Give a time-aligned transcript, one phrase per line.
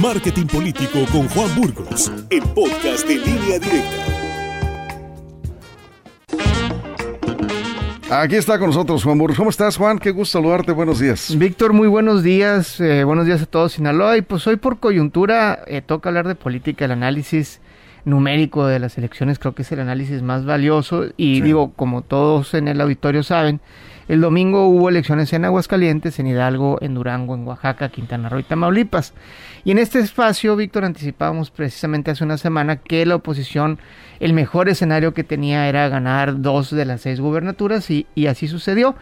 [0.00, 4.04] Marketing Político con Juan Burgos, el podcast de línea directa.
[8.10, 9.36] Aquí está con nosotros Juan Burgos.
[9.36, 9.98] ¿Cómo estás, Juan?
[9.98, 10.72] Qué gusto saludarte.
[10.72, 11.36] Buenos días.
[11.36, 12.80] Víctor, muy buenos días.
[12.80, 14.16] Eh, buenos días a todos, Sinaloa.
[14.16, 17.60] Y pues hoy por coyuntura eh, toca hablar de política, el análisis
[18.04, 22.54] numérico de las elecciones creo que es el análisis más valioso y digo, como todos
[22.54, 23.60] en el auditorio saben,
[24.06, 28.42] el domingo hubo elecciones en Aguascalientes, en Hidalgo, en Durango, en Oaxaca, Quintana Roo y
[28.42, 29.14] Tamaulipas.
[29.64, 33.78] Y en este espacio, Víctor, anticipábamos precisamente hace una semana que la oposición,
[34.20, 38.46] el mejor escenario que tenía era ganar dos de las seis gubernaturas y, y así
[38.46, 38.94] sucedió.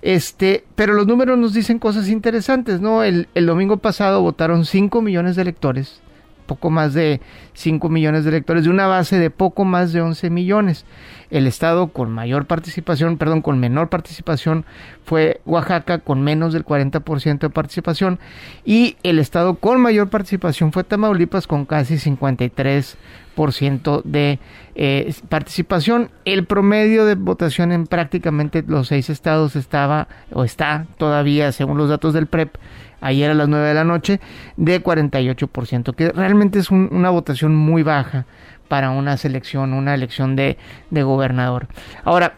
[0.00, 3.02] Este, pero los números nos dicen cosas interesantes, ¿no?
[3.02, 6.00] El, el domingo pasado votaron 5 millones de electores
[6.48, 7.20] poco más de
[7.52, 10.84] 5 millones de electores, de una base de poco más de 11 millones.
[11.30, 14.64] El estado con mayor participación, perdón, con menor participación
[15.04, 18.18] fue Oaxaca con menos del 40% de participación
[18.64, 22.96] y el estado con mayor participación fue Tamaulipas con casi 53%
[24.04, 24.40] de
[24.74, 26.10] eh, participación.
[26.24, 31.88] El promedio de votación en prácticamente los seis estados estaba o está todavía, según los
[31.88, 32.56] datos del PREP,
[33.00, 34.20] ayer a las 9 de la noche,
[34.56, 38.26] de 48%, que realmente es una votación muy baja
[38.66, 40.58] para una selección, una elección de,
[40.90, 41.68] de gobernador.
[42.04, 42.34] Ahora,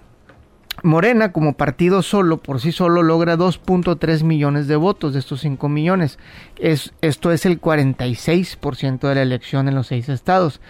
[0.82, 5.68] Morena como partido solo, por sí solo, logra 2.3 millones de votos de estos 5
[5.68, 6.18] millones.
[6.58, 10.60] Es, esto es el 46% de la elección en los seis estados.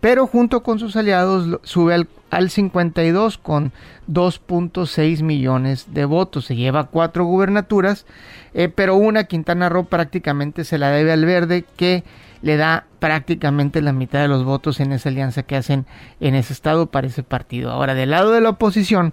[0.00, 3.72] Pero junto con sus aliados sube al, al 52 con
[4.10, 6.46] 2.6 millones de votos.
[6.46, 8.06] Se lleva cuatro gubernaturas,
[8.54, 12.04] eh, pero una Quintana Roo prácticamente se la debe al verde que
[12.42, 15.86] le da prácticamente la mitad de los votos en esa alianza que hacen
[16.20, 17.70] en ese estado para ese partido.
[17.70, 19.12] Ahora, del lado de la oposición,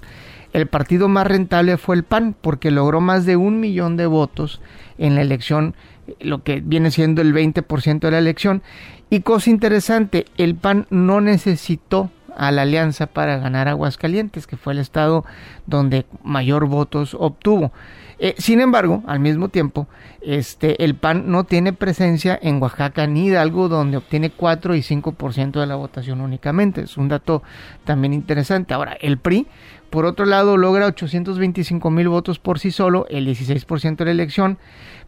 [0.53, 4.61] el partido más rentable fue el PAN, porque logró más de un millón de votos
[4.97, 5.75] en la elección,
[6.19, 8.63] lo que viene siendo el 20% de la elección.
[9.09, 14.73] Y cosa interesante, el PAN no necesitó a la alianza para ganar Aguascalientes, que fue
[14.73, 15.25] el estado
[15.65, 17.71] donde mayor votos obtuvo.
[18.17, 19.87] Eh, sin embargo, al mismo tiempo,
[20.21, 25.59] este, el PAN no tiene presencia en Oaxaca ni Hidalgo, donde obtiene 4 y 5%
[25.59, 26.81] de la votación únicamente.
[26.81, 27.43] Es un dato
[27.83, 28.73] también interesante.
[28.73, 29.47] Ahora, el PRI,
[29.95, 34.57] por otro lado, logra 825 mil votos por sí solo, el 16% de la elección,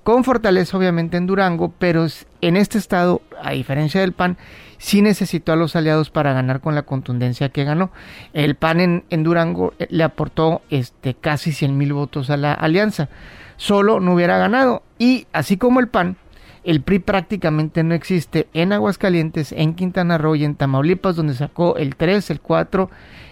[0.05, 2.07] con fortaleza obviamente en Durango, pero
[2.39, 4.37] en este estado, a diferencia del PAN,
[4.77, 7.91] sí necesitó a los aliados para ganar con la contundencia que ganó.
[8.31, 13.09] El PAN en, Durango eh, le aportó este, casi 100 mil votos a la alianza.
[13.57, 14.83] Solo no hubiera ganado.
[14.97, 16.15] Y así como el PAN,
[16.63, 21.77] el PRI prácticamente no existe en Aguascalientes, en Quintana Roo y en Tamaulipas, donde sacó
[21.77, 22.89] el 3, el 4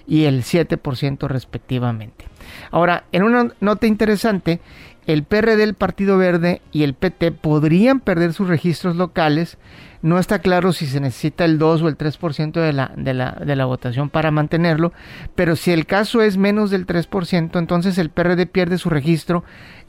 [0.08, 2.26] y el 7% respectivamente.
[2.72, 4.60] Ahora, en una nota interesante,
[5.08, 9.58] el PRD, el Partido Verde y el PT podrían perder sus registros locales.
[10.02, 13.32] No está claro si se necesita el 2 o el 3% de la, de, la,
[13.32, 14.94] de la votación para mantenerlo,
[15.34, 19.44] pero si el caso es menos del 3%, entonces el PRD pierde su registro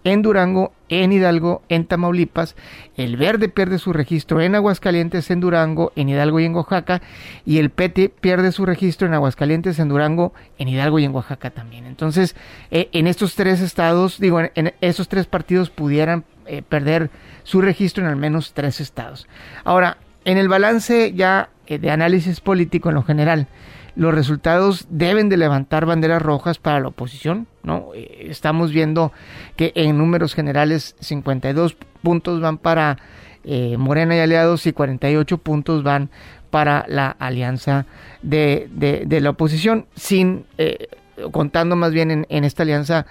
[0.04, 2.54] en Durango, en Hidalgo, en Tamaulipas.
[2.96, 7.02] El verde pierde su registro en Aguascalientes, en Durango, en Hidalgo y en Oaxaca.
[7.44, 11.50] Y el PT pierde su registro en Aguascalientes, en Durango, en Hidalgo y en Oaxaca
[11.50, 11.85] también.
[11.96, 12.36] Entonces,
[12.70, 17.08] eh, en estos tres estados, digo, en, en esos tres partidos pudieran eh, perder
[17.42, 19.26] su registro en al menos tres estados.
[19.64, 19.96] Ahora,
[20.26, 23.46] en el balance ya eh, de análisis político en lo general,
[23.94, 27.92] los resultados deben de levantar banderas rojas para la oposición, ¿no?
[27.94, 29.10] Estamos viendo
[29.56, 32.98] que en números generales 52 puntos van para
[33.42, 36.10] eh, Morena y aliados y 48 puntos van
[36.50, 37.86] para la alianza
[38.22, 40.88] de, de, la oposición, sin eh,
[41.32, 43.06] contando más bien en, esta alianza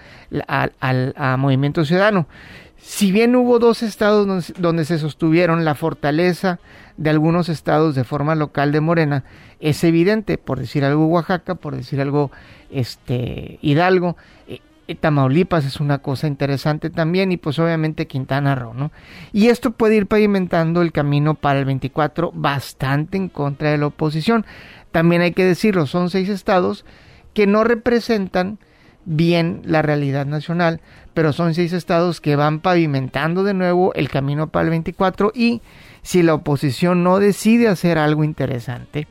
[0.47, 2.27] al, Movimiento Ciudadano.
[2.77, 6.59] Si bien hubo dos estados donde, se sostuvieron la fortaleza
[6.97, 9.23] de algunos estados de forma local de Morena,
[9.59, 12.31] es evidente, por decir algo Oaxaca, por decir algo
[12.69, 14.17] este Hidalgo,
[14.47, 14.59] eh,
[14.93, 18.91] Tamaulipas es una cosa interesante también y pues obviamente Quintana Roo, ¿no?
[19.33, 23.87] Y esto puede ir pavimentando el camino para el 24 bastante en contra de la
[23.87, 24.46] oposición.
[24.91, 26.85] También hay que decirlo, son seis estados
[27.35, 28.58] que no representan
[29.05, 30.82] bien la realidad nacional,
[31.14, 35.61] pero son seis estados que van pavimentando de nuevo el camino para el 24 y
[36.02, 39.08] si la oposición no decide hacer algo interesante,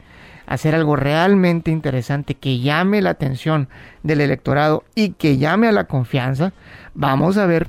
[0.46, 3.68] hacer algo realmente interesante que llame la atención
[4.02, 6.52] del electorado y que llame a la confianza,
[6.94, 7.68] vamos a ver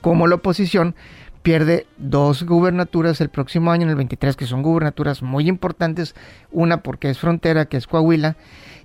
[0.00, 0.94] cómo la oposición
[1.42, 6.14] pierde dos gubernaturas el próximo año, en el 23, que son gubernaturas muy importantes,
[6.50, 8.36] una porque es frontera, que es Coahuila,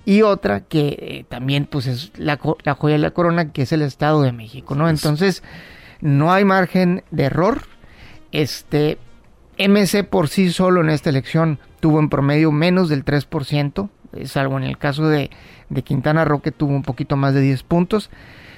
[0.06, 3.72] y otra que eh, también pues es la, la, joya de la corona, que es
[3.72, 4.90] el Estado de México, ¿no?
[4.90, 5.44] Entonces,
[6.02, 7.64] no hay margen de error,
[8.32, 8.98] este,
[9.58, 13.90] MC por sí solo en esta elección tuvo en promedio menos del 3%,
[14.26, 15.30] salvo en el caso de,
[15.70, 18.10] de Quintana Roo que tuvo un poquito más de 10 puntos.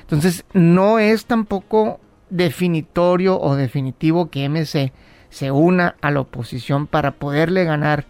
[0.01, 4.91] Entonces, no es tampoco definitorio o definitivo que MC
[5.29, 8.05] se una a la oposición para poderle ganar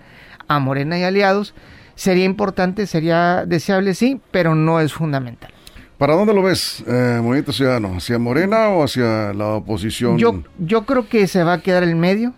[0.48, 1.54] a Morena y aliados.
[1.96, 5.52] Sería importante, sería deseable, sí, pero no es fundamental.
[5.98, 7.98] ¿Para dónde lo ves, eh, Movimiento Ciudadano?
[7.98, 10.18] ¿Hacia Morena o hacia la oposición?
[10.18, 12.34] Yo, yo creo que se va a quedar en medio.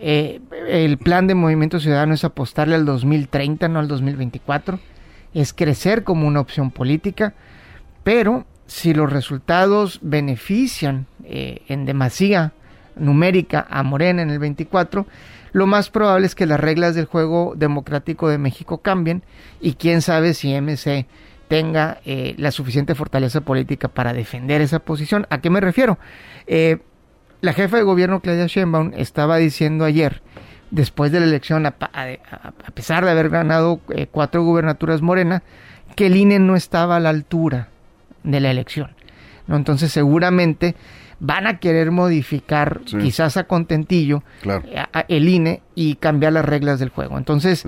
[0.00, 4.78] Eh, el plan de Movimiento Ciudadano es apostarle al 2030, no al 2024.
[5.34, 7.34] Es crecer como una opción política,
[8.02, 12.52] pero si los resultados benefician eh, en demasía
[12.96, 15.06] numérica a Morena en el 24,
[15.52, 19.22] lo más probable es que las reglas del juego democrático de México cambien
[19.60, 21.06] y quién sabe si MC
[21.48, 25.26] tenga eh, la suficiente fortaleza política para defender esa posición.
[25.28, 25.98] ¿A qué me refiero?
[26.46, 26.78] Eh,
[27.42, 30.22] la jefa de gobierno, Claudia Sheinbaum, estaba diciendo ayer,
[30.70, 31.74] después de la elección, a,
[32.72, 35.42] pesar de haber ganado eh, cuatro gubernaturas morena,
[35.94, 37.68] que el INE no estaba a la altura
[38.24, 38.90] de la elección.
[39.46, 39.56] ¿no?
[39.56, 40.74] Entonces seguramente
[41.20, 44.24] van a querer modificar, quizás a contentillo,
[45.06, 47.16] el INE y cambiar las reglas del juego.
[47.16, 47.64] Entonces,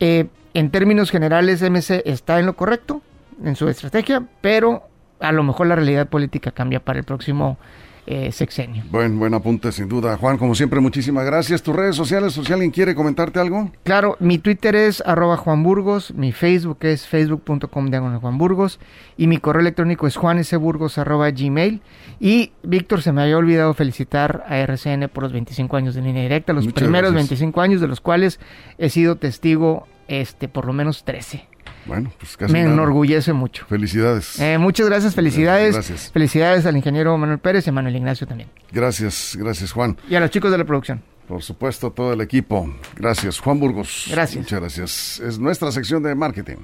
[0.00, 3.02] en términos generales, MC está en lo correcto,
[3.44, 4.88] en su estrategia, pero
[5.20, 7.58] a lo mejor la realidad política cambia para el próximo
[8.06, 8.82] eh, sexenio.
[8.90, 10.16] Buen, buen apunte, sin duda.
[10.16, 11.62] Juan, como siempre, muchísimas gracias.
[11.62, 13.70] ¿Tus redes sociales, si alguien quiere comentarte algo?
[13.82, 18.78] Claro, mi Twitter es arroba Juan Burgos, mi Facebook es facebook.com de Juan Burgos
[19.16, 21.80] y mi correo electrónico es juaneseburgos arroba gmail.
[22.20, 26.22] Y Víctor, se me había olvidado felicitar a RCN por los 25 años de línea
[26.22, 28.40] directa, los primeros 25 años de los cuales
[28.78, 31.53] he sido testigo este por lo menos 13.
[31.86, 33.66] Bueno, pues casi Me enorgullece mucho.
[33.66, 34.38] Felicidades.
[34.40, 35.74] Eh, muchas gracias, felicidades.
[35.74, 38.48] Gracias, Felicidades al ingeniero Manuel Pérez y a Manuel Ignacio también.
[38.72, 39.96] Gracias, gracias Juan.
[40.08, 41.02] Y a los chicos de la producción.
[41.28, 42.72] Por supuesto, todo el equipo.
[42.96, 44.06] Gracias, Juan Burgos.
[44.10, 44.42] Gracias.
[44.42, 45.20] Muchas gracias.
[45.20, 46.56] Es nuestra sección de marketing.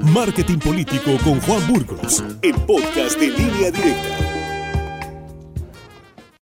[0.00, 4.11] Marketing Político con Juan Burgos, el podcast de línea directa.